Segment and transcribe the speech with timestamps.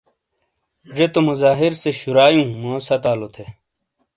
[0.95, 3.45] جے تو مظاہر سے شُرائیوں موس ہتھالو تھے۔